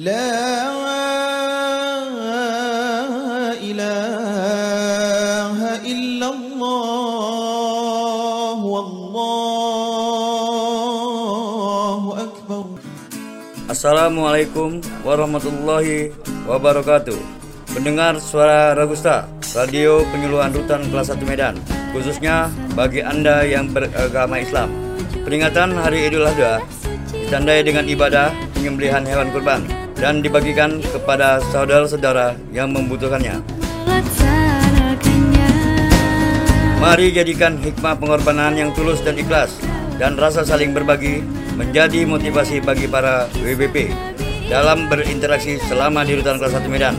لا 0.00 0.32
إله 3.60 5.58
إلا 5.84 6.28
الله 6.32 7.36
والله 8.64 9.20
أكبر 12.16 12.64
Assalamualaikum 13.68 14.80
warahmatullahi 15.04 16.16
wabarakatuh 16.48 17.20
Pendengar 17.76 18.16
suara 18.24 18.72
Ragusta 18.72 19.28
Radio 19.52 20.00
penyuluhan 20.08 20.56
rutan 20.56 20.80
kelas 20.88 21.12
1 21.12 21.28
Medan 21.28 21.60
Khususnya 21.92 22.48
bagi 22.72 23.04
Anda 23.04 23.44
yang 23.44 23.68
beragama 23.68 24.40
Islam 24.40 24.72
Peringatan 25.28 25.76
Hari 25.76 26.08
Idul 26.08 26.24
Adha 26.24 26.64
Ditandai 27.12 27.60
dengan 27.68 27.84
ibadah 27.84 28.32
penyembelihan 28.56 29.04
hewan 29.04 29.28
kurban 29.28 29.78
Dan 30.00 30.24
dibagikan 30.24 30.80
kepada 30.80 31.44
saudara-saudara 31.52 32.32
yang 32.50 32.72
membutuhkannya. 32.72 33.44
Mari 36.80 37.12
jadikan 37.12 37.60
hikmah 37.60 38.00
pengorbanan 38.00 38.56
yang 38.56 38.72
tulus 38.72 39.04
dan 39.04 39.20
ikhlas 39.20 39.52
dan 40.00 40.16
rasa 40.16 40.48
saling 40.48 40.72
berbagi 40.72 41.20
menjadi 41.60 42.08
motivasi 42.08 42.64
bagi 42.64 42.88
para 42.88 43.28
WBP 43.44 43.92
dalam 44.48 44.88
berinteraksi 44.88 45.60
selama 45.68 46.08
di 46.08 46.16
Rutan 46.16 46.40
Kelas 46.40 46.56
1 46.56 46.72
Medan 46.72 46.96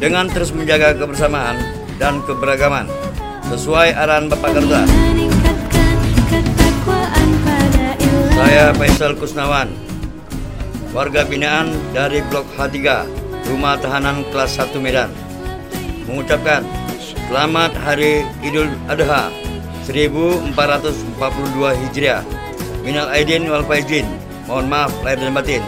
dengan 0.00 0.24
terus 0.32 0.56
menjaga 0.56 0.96
kebersamaan 0.96 1.60
dan 2.00 2.24
keberagaman 2.24 2.88
sesuai 3.52 3.92
arahan 3.92 4.32
Bapak 4.32 4.56
Karta. 4.56 4.88
ilah 4.88 5.28
Saya 8.32 8.72
Faisal 8.72 9.12
Kusnawan, 9.20 9.68
warga 10.90 11.22
binaan 11.22 11.70
dari 11.94 12.18
Blok 12.26 12.46
H3, 12.58 13.06
Rumah 13.46 13.78
Tahanan 13.78 14.26
Kelas 14.34 14.58
1 14.58 14.74
Medan. 14.82 15.10
Mengucapkan 16.10 16.66
Selamat 17.30 17.70
Hari 17.78 18.26
Idul 18.42 18.66
Adha 18.90 19.30
1442 19.86 20.50
Hijriah. 21.86 22.26
Minal 22.82 23.06
aidin 23.14 23.46
wal 23.46 23.62
faizin. 23.62 24.06
Mohon 24.50 24.66
maaf 24.66 24.90
lahir 25.06 25.22
dan 25.22 25.30
batin. 25.30 25.62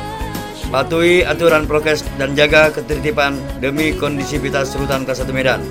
Patuhi 0.75 1.23
aturan 1.23 1.71
prokes 1.71 2.03
dan 2.19 2.35
jaga 2.35 2.75
ketertiban 2.75 3.39
demi 3.63 3.95
kondisivitas 3.95 4.75
Rutan 4.75 5.07
Kelas 5.07 5.23
1 5.23 5.31
Medan. 5.31 5.63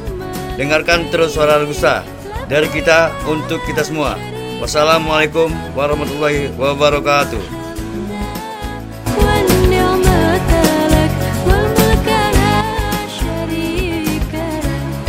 Dengarkan 0.55 1.11
terus 1.11 1.35
suara 1.35 1.59
Gusta 1.67 2.07
dari 2.47 2.71
kita 2.71 3.11
untuk 3.27 3.59
kita 3.67 3.83
semua. 3.83 4.15
Wassalamualaikum 4.63 5.51
warahmatullahi 5.75 6.55
wabarakatuh. 6.55 7.60